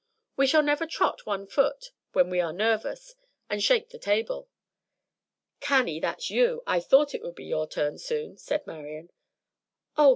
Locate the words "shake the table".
3.63-4.49